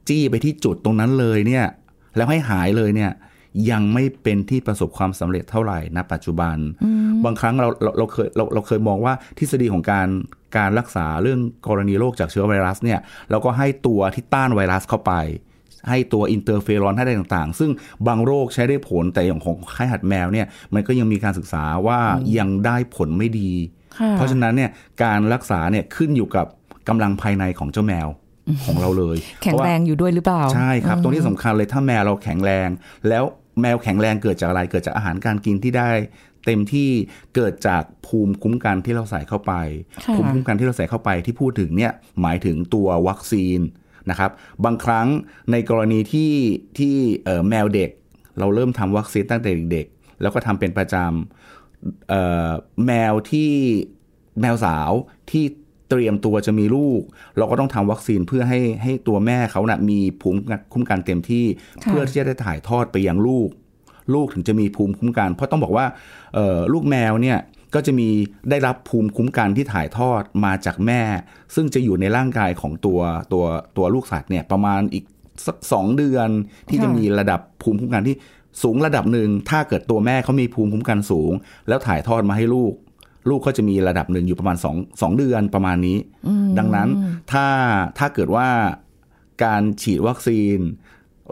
[0.08, 1.64] จี้ไปที่จุดตรงนั้นเลยเนี่ย
[2.16, 3.10] แล้วให้หายเลยเนี่ย
[3.70, 6.56] ยังไม่เป็นที่ประสบความสำเร็จเท่าไหร่ณปัจจุบัน
[7.24, 10.08] บางครั้งเราเราเราเคยเราเราเคยมองว่าทฤษฎีของการ
[10.56, 12.98] การรักษาเรื่องกรณีโรคจากเชื้อไวรัสเนี่ย
[13.30, 15.12] เราก็ให้ตัวที่ต้านไวรัสเข้าไป
[15.88, 17.70] ให้ตัว interferon ให้ได้ต่างๆ ซึ่ง
[18.06, 22.00] บางโรคใช้ได้ผลแต่อย่างของไข้หัดแมวเนี่ยมันก็ยังมีการศึกษาว่า
[22.38, 23.52] ยังได้ผลไม่ดี
[23.98, 24.70] ค่ะเพราะฉะนั้นเนี่ย
[25.02, 26.46] การรักษาเนี่ยขึ้นอยู่กับ
[26.88, 28.08] กำลังภายในของเจ้าแมว
[28.64, 32.68] ของเราเลย แข็งเพาะว่าแรงอยู่ด้วยหรือเปล่า ใช่ครับ ตรงนี้สำคัญเลยถ้าแมวเราแข็งแรง
[33.08, 33.24] แล้ว
[33.60, 35.90] แมวแข็งแรงเกิดจากอะไรเกิดจากอาหารการกินที่ได้
[36.46, 36.90] เต็มที่
[37.34, 39.52] เกิดจากภูมิคุ้มกันที่เราใส่เข้าไป
[40.04, 43.58] ค่ะภูมิคุ้มกันที่เราใส่เข้าไปที่พูดถึงเนี่ยหมายถึงตัววัคซีน
[44.10, 44.30] นะครับ
[44.64, 45.06] บางครั้ง
[45.52, 46.32] ในกรณีที่
[46.78, 47.90] ที่เอ่อแมวเด็ก
[48.38, 52.50] เราเริ่มทำวัคซีนตั้งแต่เด็กๆแล้วก็ทำเป็นประจำเอ่อ
[52.86, 53.50] แมวที่
[54.40, 54.90] แมวสาว
[55.30, 55.44] ที่
[55.88, 57.02] เตรียมตัวจะมีลูก
[57.36, 60.38] เราก็ต้องทำวัคซีนเพื่อให้ให้ตัวแม่เขานะ่ะมีภูมิ
[60.72, 61.44] คุ้มกันเต็มที่
[61.82, 63.48] ค่ะเพื่อที่จะได้ถ่ายทอดไปยังลูก
[64.14, 65.86] ลูกถึงจะมีภูมิคุ้มกัน เพราะต้องบอกว่า
[66.34, 67.38] เอ่อลูกแมวเนี่ย
[67.74, 68.08] ก็จะมี
[68.50, 71.02] ได้รับภูมิคุ้มกันที่ถ่ายทอดมาจากแม่
[71.54, 73.00] ซึ่งจะอยู่ในร่างกายของตัว
[73.32, 73.44] ตัว
[73.76, 75.04] ตัวลูกสัตว์เนี่ยประมาณอีก
[75.46, 76.28] สักสองเดือน
[76.68, 78.16] ที่จะค่ะมีระดับภูมิคุ้มกันที่
[78.62, 81.32] สูงระดับหนึ่ง ถ้าเกิดตัวแม่เขามีภูมิคุ้มกันสูง
[81.68, 82.74] แล้วถ่ายทอดมาให้ลูก
[83.28, 85.98] ลูกก็จะมีระดับหนึ่งอยู่ประมาณสองสองเดือนประมาณนี้
[86.58, 86.88] ดังนั้น
[87.32, 87.46] ถ้า
[87.98, 88.48] ถ้าเกิดว่า
[89.44, 90.58] การฉีดวัคซีน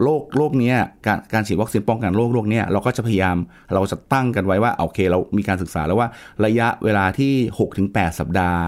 [0.02, 0.76] โรคโรคเนี้ย
[1.07, 3.37] การการฉีดวัคซีนป้องกันโรคโรคเนี้ยเราก็จะพยายาม
[3.75, 6.09] เราจะตั้งกันไว้ว่าโอเค เรามีการศึกษาแล้วว่า
[6.45, 7.33] ระยะเวลาที่
[7.76, 8.62] 6-8 สัปดาห์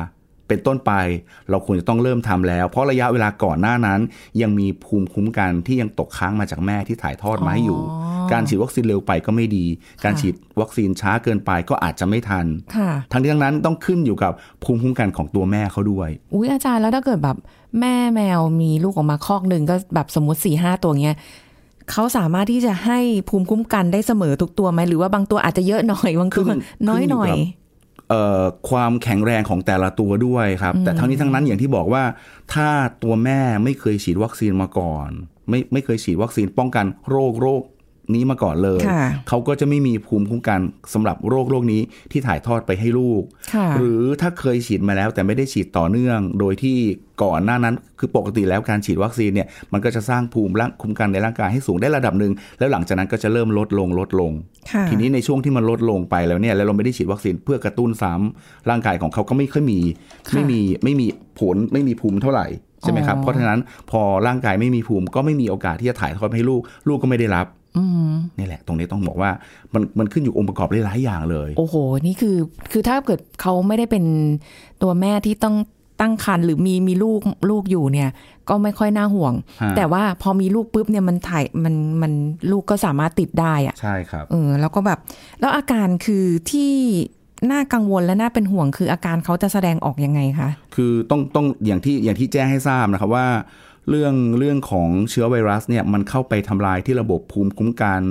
[0.48, 0.92] เป็นต้นไป
[1.50, 4.00] เราควรจะต้องเริ่มทำแล้ว เพราะระยะเวลาก่อนหน้านั้น
[4.42, 9.66] ยังมีภูมิคุ้มกันที่ยังตกค้างมาจากแม่ที่ถ่ายทอดมาให้อยู่อ๋อการฉีดวัคซีนเร็วไปก็ไม่ดี
[10.04, 12.46] การฉีดวัคซีนช้าเกินไปก็อาจจะไม่ทัน
[12.76, 14.32] ค่ะทั้งนี้ทั้งนั้นต้องขึ้นอยู่กับ
[14.64, 17.36] ภูมิคุ้มกันของตัวแม่เขาด้วยอุ้ยอาจารย์แล้วถ้าเกิดแบบ
[17.80, 21.18] แม่แมวมีลูกออกมาคอกหนึ่งก็แบบสมมติสี่ห้าตัวเงี้ย
[21.90, 22.98] เขาสามารถที่จะให้
[23.28, 32.02] ภูมิคุ้มกันได้เสมอทุกตัวไหมหรือว่าบางตัวอาจจะเยอะหน่อยบางตัวขึ้นน้อยหน่อยขึ้นอยู่กับเอ่อความแข็งแรงของแต่ละตัวด้วยครับ แต่ทั้งนี้ทั้งนั้นอย่างที่บอกว่า
[32.54, 32.68] ถ้า
[33.02, 35.08] ตัวแม่ไม่เคยฉีดวัคซีนมาก่อน
[35.48, 37.62] ไม่ไม่เคยฉีดวัคซีนป้องกันโรคโรค
[38.14, 40.60] นี้มาก่อนเลยค่ะเขาก็จะไม่มีภูมิคุ้มกัน
[40.92, 43.22] สำหรับโรคโรคนี้ที่ถ่ายทอดไปให้ลูก
[43.54, 46.78] ค่ะหรือถ้าเคยฉีดมาแล้วแต่ไม่ได้ฉีดต่อเนื่อง โดยที่
[47.22, 54.32] ก่อนหน้านั้น คือปกติแล้วการฉีดวัคซีนเนี่ยมันก็จะสร้างภูมิร่างคุ้มกันในร่างกายให้สูงได้ระดับหนึ่งแล้วหลังจากนั้นก็จะเริ่มลดลงลดลง
[54.72, 59.80] ค่ะทีนี้ในช่วงที่มันลดลงไปแล้วเนี่ยแล้วเราไม่ได้ฉีดวัคซีนเพื่อกระตุ้นซ้ำร่างกายของเขาก็ไม่ค่อยมี
[60.28, 61.06] ค่ะไม่มีไม่มี
[61.38, 62.46] ผลไม่มีภูมิเท่าไหร่
[62.82, 67.59] ใช่ไหมครับอ๋อเพราะฉะนั้นพอร่างกายไม่มีภูมิก็ไม่มีโอกาสที่จะถ่ายทอดไปให้ลูก ลูกก็ไม่ได้รับอืม
[68.38, 69.30] นี่แหละ ตรงนี้ต้องบอกว่า
[69.74, 71.74] มันมันขึ้นอยู่องค์ประกอบหลายๆอย่างเลย โอ้โห
[72.06, 72.36] นี่คือ
[72.72, 74.04] คือถ้าเกิดเขาไม่ได้เป็น
[74.82, 75.56] ตัวแม่ที่ต้อง
[76.00, 78.10] ตั้งครรภ์หรือมีมีลูกลูกอยู่เนี่ย
[78.48, 82.12] ก็ไม่ค่อยน่าห่วงฮะแต่ว่าพอมีลูกปุ๊บเนี่ยมันถ่ายมันมัน
[82.50, 84.98] ลูกก็สามารถติดได้อะใช่ครับเออแล้วก็แบบ
[85.40, 86.72] แล้วอาการคือที่
[87.52, 93.26] น่ากังวลและน่าเป็นห่วงคืออาการเขาจะแสดงออกยังไงคะ คือต้องต้องอย่างที่อย่างที่แจ้งให้ทราบนะครับว่า
[93.90, 98.02] เรื่องเรื่องของเชื้อไวรัสเนี่ยมันเข้าไปทำลายที่ระบบภูมิคุ้มกัน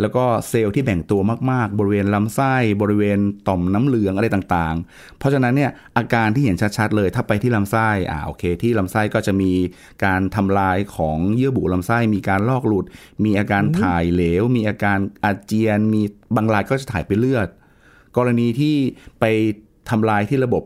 [0.00, 3.18] แล้วก็เซลล์ที่แบ่งตัวมากๆ บริเวณลำไส้ บริเวณ
[3.48, 9.52] ต่อมน้ำเหลืองอะไรต่างๆ เพราะฉะนั้นเนี่ยอาการที่เห็นชัดๆ เลยถ้าไปที่ลำไส้อ่าโอเค ที่ลำไส้ก็จะมี
[10.04, 12.84] การทำลายของเยื่อบุลำไส้ มีการลอกหลุด
[13.24, 16.02] มีอาการถ่ายเหลว มีอาการอาเจียน มี
[16.36, 17.48] บางรายก็จะถ่ายไปเลือด
[18.16, 18.76] กรณีที่
[19.20, 19.24] ไป
[19.90, 20.62] ทำลายที่ระบบ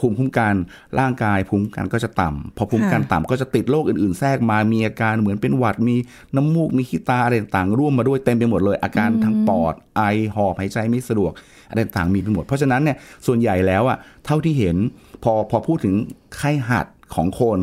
[0.00, 0.54] ภูมิคุ้มกัน
[1.00, 5.96] ร่างกายภูมิคุ้มกันก็จะต่ำพอภูมิคุ้มกันต่ำก็จะติดโรคอื่น ๆ แทรกมามีอาการเหมือนเป็นหวัดมี
[6.36, 10.02] น้ำมูกมีขี้ตาอะไรต่างๆร่วมมาด้วยเต็มไปหมดเลย อาการทางปอดไอ
[10.34, 11.32] หอบหายใจไม่สะดวก
[11.70, 14.76] อะไรต่างๆมีไปหมด เพราะฉะนั้นเนี่ยส่วนใหญ่แล้วอะเท่าที่เห็น
[15.22, 15.94] พอพอพูดถึง
[16.36, 17.58] ไข้หัดของคน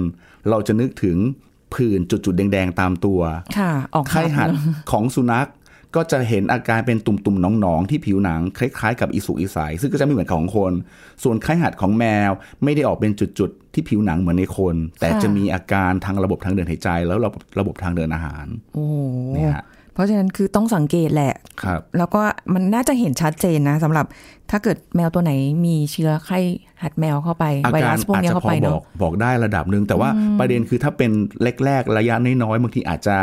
[0.50, 1.18] เราจะนึกถึง
[1.74, 3.20] ผื่นจุดๆแดง ๆ ตามตัว
[3.58, 4.50] ค่ะออกไข้หัด
[4.92, 5.48] ของสุนัข
[5.96, 10.74] ก็จะเห็นอาการเป็นตุ่มๆหนองๆที่ผิวหนังคล้ายๆกับอีสุกอีใสซึ่งก็จะไม่เหมือนของคน
[11.24, 12.32] ส่วนไข้หัดของแมว
[12.64, 18.96] ไม่ได้ออกเป็นจุดๆที่ผิวหนังเหมือนในคน แต่จะมีอาการทางระบบทางเดินหายใจ แล้วระบบระบบทางเดินอาหารโอ้โห
[19.36, 19.64] เนี่ยฮะ
[19.98, 21.34] เพราะฉะนั้นคือต้องสังเกตแหละ
[21.64, 22.22] ครับ แล้วก็
[22.54, 24.06] มันน่าจะเห็นชัดเจนนะสำหรับ
[24.52, 25.32] ถ้าเกิดแมวตัวไหน
[25.66, 26.40] มีเชื้อไข้
[26.84, 31.12] หัดแมวเข้าไปอาไวการรัสพวกอาจเนี้ยจะเข้าพอไปบอเนาะกบอกได้ระดับหนึ่งแต่ว่าประเด็นคือถ้าเป็น
[31.66, 33.18] แรกๆระยะน้อยๆบางทีอาจจะ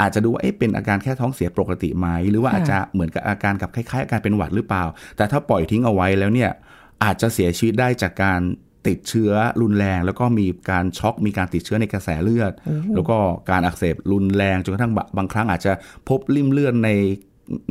[0.00, 4.84] อาจจะดูว่าเอ๊ะเป็นอาการแค่ท้องเสียปกติไหมหรือว่าค่ะอาจจะเหมือนกับอาการกับคล้ายๆอาการเป็นหวัดหรือเปล่า
[5.16, 6.50] แต่ถ้าปล่อยทิ้งเอาไว้แล้วเนี่ย
[7.04, 8.40] อาจจะเสียชีวิตได้จากการ
[8.88, 12.52] ติดเชื้อรุนแรง แล้วก็มีการช็อกมีการติดเชื้อในกระแสเลือด
[12.94, 13.16] แล้วก็
[13.50, 15.72] การอักเสบรุนแรงจนกระทั่งบะบางครั้งอาจจะ
[16.08, 16.90] พบริ่มเลือดใน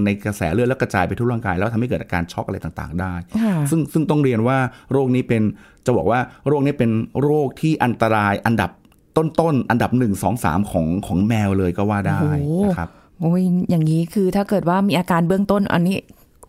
[0.06, 4.58] ในกระแสเลือดแล้วกระจายไปทั่วร่างกาย แล้วทำให้เกิดอาการช็อกอะไรต่างๆ ได้ค่ะซึ่งซึ่งต้องเรียนว่า
[4.92, 5.42] โรคนี้เป็น
[5.86, 8.72] จะบอกว่าโรคนี้เป็นโรคที่อันตรายอันดับ
[9.18, 12.90] ต้นๆอันดับหนึ่งสองสามของของแมวเลยก็ว่าได้โอ้โหนะครับ
[13.22, 15.98] โอ้ยอย่างนี้คือถ้าเกิดว่ามีอาการเบื้องต้นอันนี้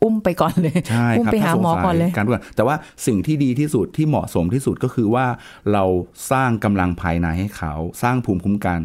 [0.05, 5.27] อุ้มไปก่อนเลยใช่อุ้มครับไปหาถ้สงหมอสัยก่อนเลยการด่วนแต่ว่าสิ่งที่ดีที่สุดที่เหมาะสมที่สุดก็คือว่า
[5.73, 5.85] เรา
[6.31, 8.81] สร้างกำลังภายในให้เขาสร้างภูมิคุ้มกัน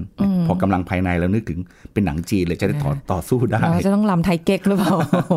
[0.48, 1.60] พอกำลังภายในแล้วนึกถึง
[1.94, 4.94] เป็นหนังจีนเลยจะได้ต่อต่อสู้ได้เราจะต้องลำไทยเก๊กหรือเปล่า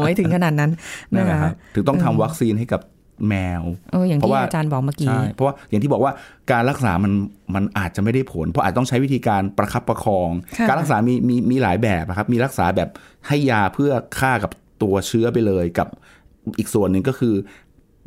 [0.07, 0.71] ไม่ถึงขนาดนั้น
[1.15, 2.81] นั่นนะแหละคะครับถึงต้องทำวัคซีนให้กับ
[3.29, 6.13] แมวเอออย่างเพราะที่ว่าอาจารย์บอกเมื่อกี้ใช่เพราะว่าอย่างที่บอกว่า
[6.53, 7.13] การรักษามัน
[7.55, 12.89] มันอาจจะไม่ได้ผล เพราะอาจต้องใช้วิธีการประคับประคองค่ะการรักษามีมีมีหลายแบบนะครับ มีรักษาแบบ
[13.29, 14.51] ให้ยาเพื่อฆ่ากับ
[14.83, 15.89] ตัวเชื้อไปเลยกับ
[16.59, 17.35] อีกส่วนหนึ่งก็คือ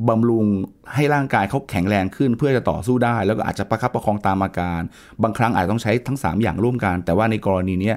[0.09, 0.45] บำรุง
[0.93, 4.81] ให้ร่างกายเขาแข็งแรงขึ้นเพื่อจะต่อสู้ได้ แล้วก็อาจจะประคับประคองตามอาการ
[5.23, 7.93] บางครั้งอาจต้องใช้ทั้ง 3 อย่างร่วมกัน แต่ว่าในกรณีนี้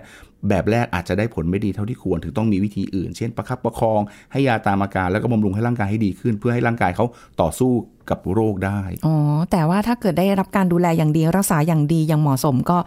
[0.48, 4.00] แบบแรกอาจจะได้ผลไม่ดีเท่าที่ควรถึงต้องมีวิธีอื่น เช่นประคับประคอง
[4.32, 7.06] ให้ยาตามอาการ แล้วก็บำรุงให้ร่างกายให้ดีขึ้น เพื่อให้ร่างกายเขา
[7.40, 7.72] ต่อสู้
[8.10, 9.16] กับโรคได้อ๋อ
[9.52, 12.78] แต่ว่าถ้าเกิดได้รับการดูแลอย่างดีรักษาอย่างดีอย่างเหมาะสมก็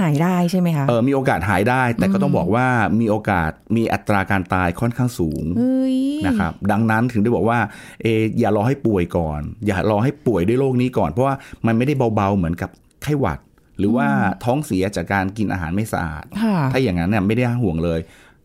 [0.00, 2.66] หายได้ใช่ไหมคะเออมีโอกาสหายได้ แต่ก็ต้องบอกว่า
[3.00, 7.58] มีโอกาสมีอัตราการตายค่อนข้างสูงเฮ้ยนะครับดังนั้นถึงได้บอกว่า
[8.02, 11.34] เอออย่ารอให้ป่วยก่อน อย่ารอให้ป่วยด้วยโรคนี้ก่อน เพราะว่า
[11.66, 12.70] มันไม่ได้เบาๆเหมือนกับ
[13.02, 13.38] ไข้หวัด
[13.78, 14.08] หรือว่า
[14.44, 18.00] ท้องเสียจากการกินอาหารไม่สะอาดค่ะถ้าอย่างนั้นเนี่ยไม่ได้ห่วงเลย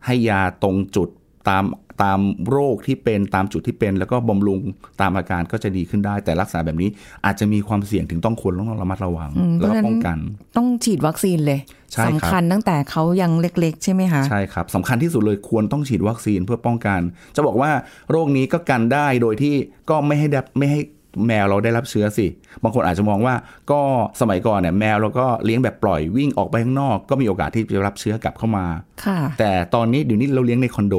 [0.06, 1.08] ให้ยาตรงจุด
[1.48, 1.64] ตาม
[2.02, 4.60] ตามโรคที่เป็นตามจุดที่เป็น แล้วก็บำรุง
[5.00, 6.88] ตามอาการก็จะดีขึ้นได้ แต่รักษาแบบนี้
[7.24, 10.18] อาจจะมีความเสี่ยงถึงต้องควรต้องระมัดระวังอืมแล้วก็เพราะฉะนั้นป้องกัน
[10.56, 11.60] ต้องฉีดวัคซีนเลย
[11.92, 17.00] ใช่ครับสำคัญตั้งแต่เขายังเล็ก ๆ ใช่ไหมคะใช่ครับสำคัญที่สุดเลยควรต้องฉีดวัคซีนเพื่อป้องกัน
[17.36, 17.70] จะบอกว่า
[18.10, 19.54] โรคนี้ก็กันได้โดยที่
[19.90, 20.80] ก็ไม่ให้ได้ไม่ให้
[21.26, 22.26] แมวเราได้รับเชื้อสิ
[22.62, 23.34] บางคนอาจจะมองว่า
[23.70, 23.80] ก็
[24.20, 28.66] สมัยก่อนเนี่ยแมวเราก็เลี้ยงแบบปล่อยวิ่งออกไปข้างนอก ก็มีโอกาสที่จะรับเชื้อกลับเข้ามา
[29.04, 30.96] ค่ะแต่ตอนนี้เดี๋ยวนี้เราเลี้ยงในคอนโด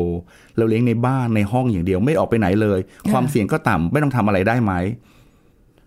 [0.57, 2.79] เราเลี้ยงในบ้านในห้องอย่างเดียวไม่ออกไปไหนเลย
[3.11, 4.73] ความเสี่ยงก็ต่ำไม่ต้องทำอะไรได้ไหม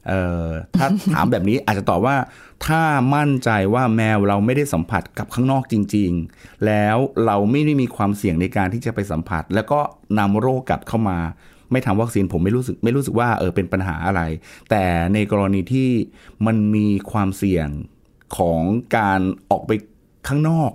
[0.08, 2.16] เอ่อถ้าถามแบบนี้อาจจะตอบว่า
[2.66, 2.82] ถ้า
[3.14, 9.80] มั่นใจว่าแมวเราไม่ได้สัมผัสกับข้างนอกจริง ๆ แล้วเราไม่ได้มีความเสี่ยงในการที่จะไปสัมผัส แล้วก็
[10.18, 11.18] นำโรคกลับเข้ามา
[11.70, 14.22] ไม่ทำวัคซีนผมไม่รู้สึกไม่รู้สึกว่าเออเป็นปัญหาอะไร
[14.70, 15.90] แต่ในกรณีที่
[16.46, 17.68] มันมีความเสี่ยง
[18.36, 18.60] ของ
[18.96, 19.70] การออกไป
[20.28, 20.70] ข้างนอก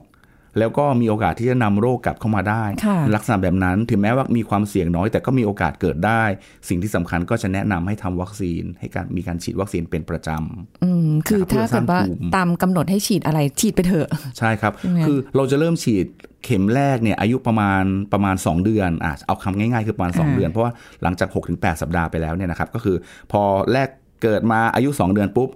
[0.59, 6.23] แล้วก็มีโอกาสที่จะนำโรคกลับเข้ามาได้ค่ะลักษณะแบบนั้นถึงแม้ว่ามีความเสี่ยงน้อยแต่ก็มีโอกาสเกิดได้
[6.69, 14.07] สิ่งที่สำคัญก็จะแนะนำให้ทำวัคซีน ให้การมีการฉีดวัคซีนเป็นประจำอืมคือครับถ้าเกิดว่าเพื่อสร้างภูมิตามกำหนดให้ฉีดอะไรฉีดไปเถอะ
[14.37, 16.05] ใช่ครับใช่ไหมคือเราจะเริ่มฉีด
[16.45, 17.83] เข็มแรกเนี่ยอายุประมาณ
[18.13, 20.71] ประมาณ 2 เดือนอะเอาคำง่ายๆ คือประมาณ 2 เดือน เพราะว่า
[21.03, 22.95] หลังจาก 6-8 สัปดาห์ไปแล้วเนี่ยนะครับก็คือ
[23.31, 23.41] พอ
[23.73, 23.89] แรก
[24.23, 25.49] เกิดมาอายุ 2 เดือนปุ๊บ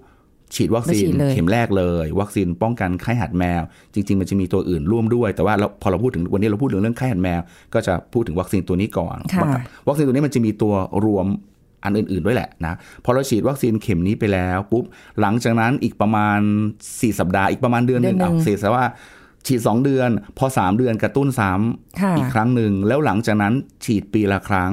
[0.55, 3.61] ฉีดวัคซีนมาฉีดเลยเข็มแรกเลย วัคซีนป้องกันไข้หัดแมว
[3.93, 7.39] จริง ๆ มันจะมีตัวอื่นร่วมด้วย แต่ว่าเราพอเราพูดถึงวันนี้เราพูดถึงเรื่องไข้หัดแมว
[7.73, 9.51] ก็จะพูดถึงวัคซีนตัวนี้ก่อนค่ะ
[9.87, 10.73] วัคซีนตัวนี้มันจะมีตัว
[11.05, 11.27] รวม
[11.85, 14.83] อันอื่น ๆ ด้วยแหละนะพอเราฉีดวัคซีนเข็มนี้ไปแล้วปุ๊บ
[15.21, 16.39] หลังจากนั้นอีกประมาณ
[16.81, 18.85] 4 สัปดาห์อีกประมาณเดือนหนึ่งเดือนหนึ่อะงเสียซะว่า
[19.47, 23.53] ฉีด 2 เดือน พอ 3 เดือนกระตุ้นซ้ำค่ะอีกครั้งหนึ่งแล้วหลังจากนั้น
[23.85, 24.71] ฉีดปีละครั้ง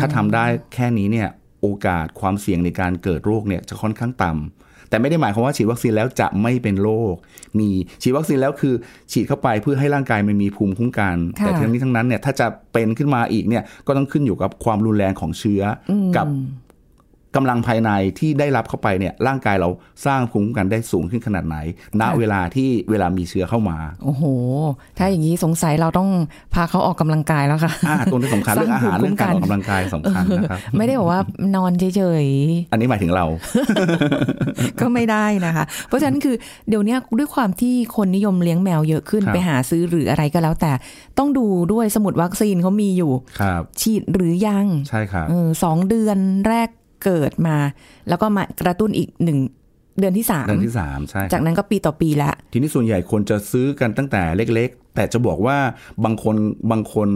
[0.00, 1.28] ถ้าทำได้แค่นี้เนี่ย
[1.62, 4.61] โอกาสความเสี่ยงในการเกิดโรคเนี่ยจะค่อนข้างต่ำ
[4.92, 7.14] แต่ไม่ได้หมายความว่าฉีดวัคซีนแล้วจะไม่เป็นโรค
[7.58, 7.68] มี
[8.02, 8.74] ฉีดวัคซีนแล้วคือ
[9.12, 16.26] ฉีดเข้าไปเพื่อให้ร่างกายมันมีภูมิคุ้มกันค่ะแต่ทั้งนี้ทั้งนั้นเนี่ยถ้าจะเป็นขึ้นมาอีกเนี่ยก็ต้องขึ้นอยู่กับความรุนแรงของเชื้ออกับ
[17.36, 19.68] กำลังภายในที่ได้รับเข้าไปเนี่ยร่างกายเรา
[20.06, 21.56] สร้างภูมิคุ้มกันได้สูงขึ้นขนาดไหน
[22.00, 24.24] ณเวลาที่เวลามีเชื้อเข้ามา โอ้โห
[24.98, 26.08] ถ้าอย่างนี้สงสัยเราต้อง
[26.54, 31.20] พาเขาออกกำลังกายแล้วค่ะอ่าตัวนี้สำคัญเรื่องอาหารสร้างภูมิเรื่องการอคุ้อกมกันกำลังกายสำคัญนะครับไม่ได้บอกว่า
[31.56, 33.26] นอนเฉยๆอันนี้หมายถึงเรา
[34.80, 36.36] ก็ไม่ได้นะคะ เพราะฉะนั้นคือ
[36.68, 40.72] เดี๋ยวเนี้ยด้วยความที่คนนิยมเลี้ยงแมวเยอะขึ้นครับไปหาซื้อหรืออะไรก็แล้วแต่
[41.18, 46.18] ต้องดูด้วยสมุดวัคซีนเขามีอยู่ครับฉีดหรือยังใช่ครับเออสองเดือน
[46.48, 46.68] แรก
[47.04, 47.56] เกิดมา
[48.08, 49.38] แล้วก็มากระตุ้นอีกหนึ่ง
[49.98, 55.56] เดือนที่สามเดือนที่สามใช่ครับจากนั้นก็ปีต่อปีละ ทีนี้ส่วนใหญ่คนจะซื้อกันตั้งแต่เล็ก ๆ แต่จะบอกว่า
[56.04, 56.36] บางคน
[56.70, 57.08] บางคน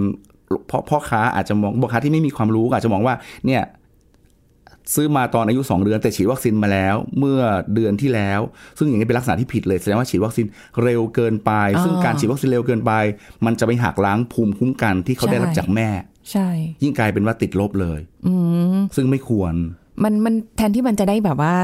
[0.70, 3.14] พ่อพ่อค้าอาจจะมองพ่อค้าที่ไม่มีความรู้อาจจะมองว่า
[3.46, 3.62] เนี่ย
[4.94, 7.40] ซื้อมาตอนอายุ 2 เดือนแต่ฉีดวัคซีนมาแล้ว เมื่อ
[7.74, 8.40] เดือนที่แล้ว
[8.78, 10.46] ซึ่งอย่างนี้เป็นลักษณะที่ผิดเลยแสดงว่าฉีดวัคซีน
[10.82, 12.92] เร็วเกินไปอ๋อซึ่งการฉีดวัคซีนเร็วเกินไป
[13.46, 15.88] มันจะไปหักล้างภูมิคุ้มกันที่เขาได้รับใช่จากแม่
[16.32, 16.48] ใช่
[16.82, 18.34] ยิ่งกลายเป็นว่าติดลบเลย อื
[18.76, 19.54] มซึ่งไม่ควร
[20.02, 21.54] มันมันแทนที่มันจะได้แบบว่า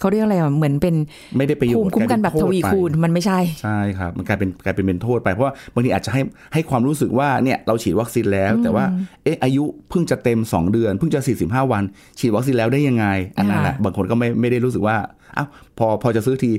[0.00, 0.94] เขาเรียกอะไรอะเหมือนเป็น
[1.36, 6.20] ไม่ได้ประโยชภูน์มิคุ้มกันแบบลายทเป็โษวีไปคูณมันไม่ใช่ใช่ครับ มันกลายเป็นกลายเป็นเป็นโทษไปเพราะว่าบางทีอาจจะให้
[6.54, 8.84] ให้ความรู้สึกว่าเนี่ยเราฉีดวัคซีนแล้ว แต่ว่า
[9.24, 11.82] เอ๊ะอายุเพิ่งจะเต็ม 2 เดือน เพิ่งจะ 45 วัน
[12.18, 13.06] ฉีดวัคซีนแล้วได้ยังไง
[13.38, 14.96] อันนั้นแหละค่ะบางคนก็ไม่ไม่ได้รู้สึกว่า
[15.36, 16.50] อ้าวพอพอจะซื้อที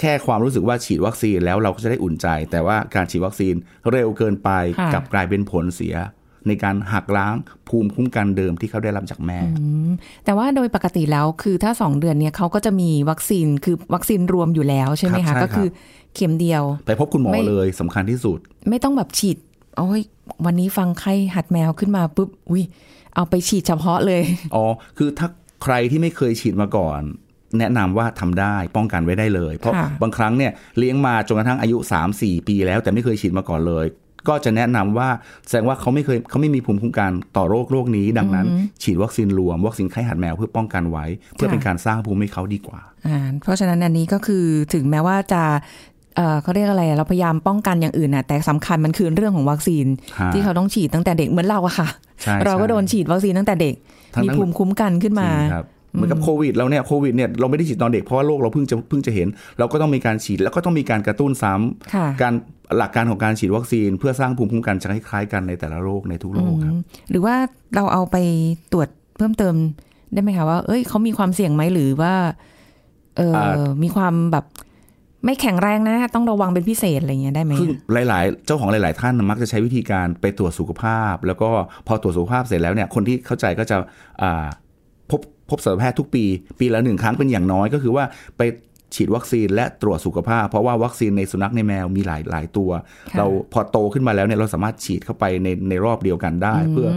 [0.00, 3.54] แค่ความรู้สึกว่าฉีดวัคซีนแล้วเราก็จะได้อุ่นใจ แต่ว่าการฉีดวัคซีน
[3.90, 5.96] เร็วเกินไปค่ะกลับกลายเป็นผลเสีย
[6.48, 7.34] ในการหักล้าง
[7.68, 9.38] ภูมิคุ้มกันเดิมที่เขาได้รับจากแม่
[10.24, 15.68] แต่ว่าโดยปกติแล้วคือถ้าสองเดือนเนี้ยเขาก็จะมีวัคซีนคือวัคซีนรวมอยู่แล้วใช่ไหมครัคะบใช่ก็คือ
[16.14, 18.38] เข็มเดียว ไปพบคุณหมอไม่เลยสำคัญที่สุด
[18.70, 19.36] ไม่ต้องแบบฉีด
[19.76, 20.02] โอ้ย
[20.46, 22.64] วันนี้ฟังไข้หัดแมวขึ้นมาปุ๊บอุ้ย
[23.14, 24.22] เอาไปฉีดเฉพาะเลย
[24.54, 24.64] อ๋อ
[24.98, 25.28] คือถ้า
[25.62, 27.02] ใครที่ไม่เคยฉีดมาก่อน
[27.58, 31.76] แนะนำว่าทำได้ป้องกันไว้ได้เลย เพราะค่ะบางครั้งเนี่ยเลี้ยงมาจนกระทั่งอายุ
[32.12, 33.86] 3-4 ปีแล้วแต่ไม่เคยฉีดมาก่อนเลย
[34.28, 35.08] ก็จะแนะนำว่า
[35.48, 38.46] แสดงว่าเขาไม่เคยเขาไม่มีภูมิคุ้มกันต่อโรคโรคนี้ ดังนั้น
[38.82, 41.04] ฉีดวัคซีนรวมวัคซีนไข้หัดแมวเพื่อป้องกันไว้
[41.34, 45.42] เพื่อเป็นการสร้างภูมิให้เขาดีกว่าอ่าเพราะฉะนั้นอันนี้ก็คือถึงแม้ว่าจะ
[46.16, 49.86] เอ่อเขาเรียกอะไรอะเราพยายามป้องกันอย่างอื่นนะแต่สำคัญมันคือเรื่องของวัคซีน
[50.20, 51.88] ฮะที่เขาต้องฉีดตั้งแต่เด็กเหมือนเราอะค่ะ
[52.22, 53.74] ใช่เราก็ใช่โดนฉีดวัคซีนตั้งแต่เด็ก
[54.14, 59.28] ทั้งมีนั้นภูมิคุ้มกันขึ้นมาจริงครับ เหมือนกับโควิดเราเนี่ยโควิดเนี่ยเราไม่ได้ฉีดตอนเด็กเพราะว่าโรคเราเพิ่งจะเพิ่งจะเห็น
[59.58, 62.34] เราก็ต้องมีการฉีดแล้วก็ต้องมีการกระตุ้นซ้ำค่ะการ
[62.78, 66.74] หลักการของการฉีดวัคซีน เพื่อสร้างภูมิคุ้มกันจะคล้ายๆกันในแต่ละโรคในทุกโรคครับ
[67.10, 67.34] หรือว่า
[67.74, 68.16] เราเอาไป
[68.72, 69.54] ตรวจเพิ่มเติม
[70.12, 72.14] ได้ไหมคะว่า เอ้ยเขามีความเสี่ยงไหมหรือว่า
[73.16, 74.44] เอออ่ามีความแบบ
[75.24, 77.70] ไม่แข็งแรงนะ ต้องระวังเป็นพิเศษอะไรเงี้ยได้ไหมซึ่ง
[78.08, 81.48] หลาย ๆ เจ้าของหลาย ๆ ท่านมักจะใช้วิธีการไปตรวจสุขภาพ แล้วก็
[81.86, 83.76] พอตรวจสุขภาพเสร็จแล้วเนี่ยคนที่เข้าใจก็จะ
[84.22, 84.46] อ่า
[85.52, 86.24] พบพบสัตวแพทย์ทุกปี
[86.60, 88.04] ปีละหนึ่งครั้งเป็นอย่างน้อยก็คือว่า
[88.38, 88.42] ไป
[88.96, 92.70] ฉีดวัคซีนและตรวจสุขภาพ เพราะว่าวัคซีนในสุนัขในแมวมีหลายหลายตัว
[93.10, 96.88] ค่ะเราพอโตขึ้นมาแล้วเนี่ยเราสามารถฉีดเข้าไปในในรอบเดียวกันได้ เพื่อ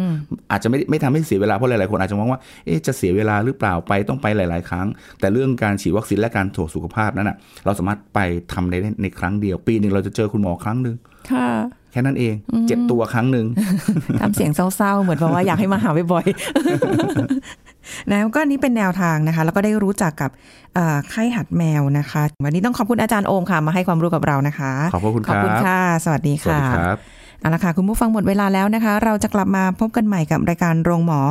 [0.52, 4.88] อาจจะไม่ไม่ทำให้เสียเวลาเพราะหลายๆคนอาจจะมองว่าเอ๊ะจะเสียเวลาหรือเปล่าไปต้องไปหลาย ๆ ครั้ง
[5.20, 8.20] แต่เรื่องการฉีดวัคซีนและการตรวจสุขภาพนั้นอะเราสามารถไป
[8.54, 10.96] ทำในในครั้งเดียว ปีหนึ่งเราจะเจอคุณหมอครั้งหนึ่ง
[11.32, 11.50] ค่ะ
[11.91, 12.34] แค่นั้นเอง
[12.68, 13.46] เจ็บตัวครั้งหนึ่ง
[14.22, 17.64] ทำเสียงเศร้าๆ เหมือนแบบว่าอยากให้มาหาบ่อยๆ
[18.12, 20.32] นะก็อันนี้เป็นแนวทางนะคะ แล้วก็ได้รู้จักกับ
[20.76, 26.98] เอ่อไข้หัดแมวนะคะ วันนี้ต้องขอบคุณอาจารย์โอมค่ะ มาให้ความรู้กับเรานะคะ ขอบพระคุณขอบคุณครับค่ะ สวัสดีสวัสค่ะดีครับ
[27.39, 31.21] เอาละค่ะ คุณผู้ฟังหมดเวลาแล้วนะคะ เราจะกลับมาพบกันใหม่กับรายการโรงหมอ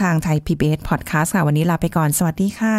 [0.00, 2.76] ทางไทย PBS Podcast ค่ะ วันนี้ลาไปก่อน สวัสดีค่ะ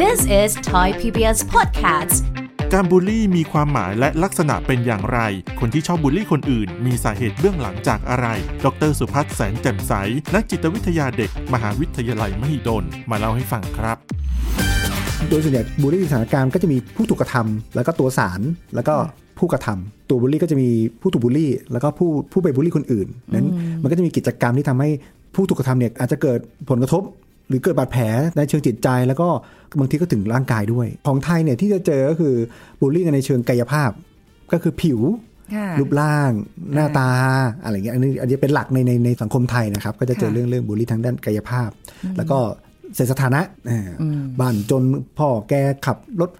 [0.00, 5.18] This is Thai PBS Podcast การบูลลี่มีความหมายและลักษณะเป็นอย่างไร
[5.60, 8.26] คนที่ชอบบูลลี่คนอื่น มีสาเหตุเบื้องหลังจากอะไร
[8.64, 9.92] ดรสุพัฒน์แสนแจ่มใส
[10.34, 13.96] นักจิตวิทยาเด็ก มหาวิทยาลัยมหิดล มาเล่าให้ฟังครับ
[15.28, 18.40] โดยส่วนใหญ่บูลลี่สถานการณ์ก็จะมีผู้ถูกกระทำแล้วก็ตัวสาร
[18.74, 18.94] แล้วก็
[19.38, 20.68] ผู้กระทำตัวบูลลี่ก็จะมี
[21.00, 23.46] ผู้ถูกบูลลี่ แล้วก็ผู้ผู้ไปบูลลี่คนอื่นนั้น
[23.82, 24.88] มันก็จะมีกิจกรรมที่ทำให้
[25.34, 26.38] ผู้ถูกกระทำเนี่ยอาจจะเกิด
[26.70, 27.02] ผลกระทบ
[27.48, 28.04] หรือเกิดบาดแผล
[28.36, 29.28] ในเชิงจิตใจแล้วก็
[29.78, 32.34] บางทีก็ถึงร่างกายด้วย ของไทยเนี่ยที่จะเจอก็คือ
[32.80, 33.90] บูลลี่กันในเชิงกายภาพ
[34.52, 35.00] ก็คือผิว
[35.54, 36.30] ค่ะรูปร่าง
[36.74, 37.10] หน้าตา
[37.62, 41.70] อะไรเงี้ยอันนี้อันนี้เป็นหลักในในในสังคมไทยนะครับ ก็จะเจอค่ะเรื่องเรื่องบูลลี่ทางด้านกายภาพ
[42.16, 42.38] แล้วก็
[42.94, 43.90] เศรษฐสถานะอ่า
[44.40, 44.82] บ้านจน
[45.18, 45.54] พ่อแก
[45.86, 46.30] ขับรถ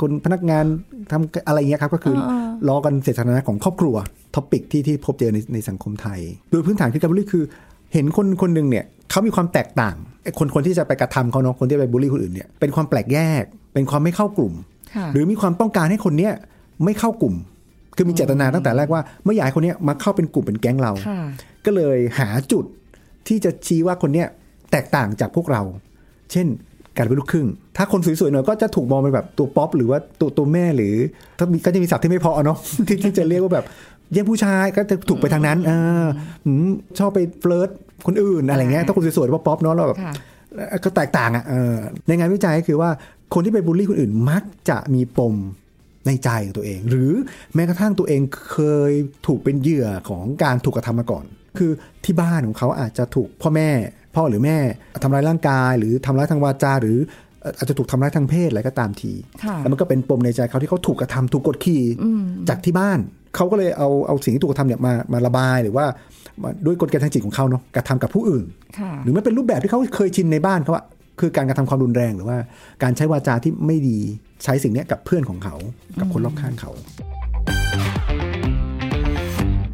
[0.00, 0.64] คนพนักงาน
[1.10, 2.32] ทำอะไรเงี้ยครับ ก็คืออ
[2.68, 3.96] ล้อกันเศรษฐสถานะของครอบครัว
[4.34, 7.44] topic ที่ที่พบเจอในในสังคมไทย โดยพื้นฐานคือการบูลลี่คือ
[7.92, 14.54] เห็นคนคนหนึ่งเนี่ย เขามีความแตกต่างไอ้คนคนที่จะไปกระทำเขาเนาะคนที่ไปบูลลี่คนอื่นเนี่ยเป็นความแปลกแยก เป็นความไม่เข้ากลุ่ม
[14.94, 16.32] ค่ะหรือมีความต้องการให้คนเนี้ย
[16.84, 17.34] ไม่เข้ากลุ่ม
[17.96, 21.20] คือมีเจตนาตั้งแต่แรกว่าไม่อยากให้คนเนี้ยมาเข้าเป็นกลุ่มเป็นแก๊งเราค่ะ
[21.64, 22.64] ก็เลยหาจุด
[23.28, 24.28] ที่จะชี้ว่าคนเนี้ย
[24.72, 25.62] แตกต่างจากพวกเรา
[26.32, 26.46] เช่น
[26.96, 30.94] การเป็นลูกครึ่ง ถ้าคนสวยๆหน่อยก็จะถูกมองเป็นแบบตัวป๊อปหรือว่าตัวตัวแม่หรือ
[31.38, 33.64] ถ้ามีก็จะมีศัพท์ที่ไม่เพราะเนาะที่ที่จะเรียกว่าแบบ
[34.12, 36.06] แย่งผู้ชายก็จะถูกไปทางนั้นอ่า
[36.46, 37.70] อืมชอบไป flirt
[38.06, 40.14] คนอื่นอะไรเงี้ยถ้าคนสวยๆว่าป๊อปเนาะเราแบบค่ะ
[40.84, 42.90] ก็แตกต่างอะเออในงานวิจัยก็คือว่า
[43.34, 45.34] คนที่ไปบูลลี่คนอื่นมักจะมีปม
[46.06, 47.12] ในใจของตัวเอง หรือ
[47.54, 48.20] แม้กระทั่งตัวเอง
[48.52, 48.58] เค
[48.90, 48.92] ย
[49.26, 51.24] ถูกเป็นเหยื่อของการถูกกระทำมาก่อน
[51.58, 51.70] คือ
[52.04, 53.68] ที่บ้านของเขาอาจจะถูกพ่อแม่
[54.14, 54.58] พ่อหรือแม่
[55.02, 56.98] ทำร้ายร่างกาย หรือทำร้ายทางวาจาหรือ
[57.40, 59.12] เอ่ออาจจะถูกทำร้ายทางเพศอะไรก็ตามที
[59.44, 61.82] ค่ะแล้วมันก็เป็นปมในใจเขาที่เขาถูกกระทำถูกกดขี่
[62.48, 62.98] จากที่บ้าน
[63.36, 65.86] เขาก็เลยเอาเอาสิ่งที่ถูกกระทำเนี่ยมามาระบายหรือว่า
[66.42, 68.44] มาด้วยกลไกทางจิตของเขาเนาะกระทำกับผู้อื่น
[68.78, 70.84] ค่ะหรือมันเป็นรูปแบบที่เขาเคยชินในบ้านเขาอะ
[71.20, 72.38] คือการกระทำความรุนแรงหรือว่า
[72.82, 73.98] การใช้วาจาที่ไม่ดี
[74.44, 75.56] ใช้สิ่งเนี้ยกับเพื่อนของเขา
[76.00, 76.70] กับคนรอบข้างเขา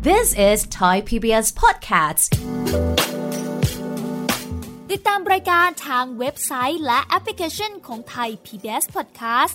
[0.09, 2.25] This is Thai PBS Podcast
[4.90, 9.55] ติดตามรายการทางเว็บไซต์และแอปพลิเคชันของไทย PBS Podcast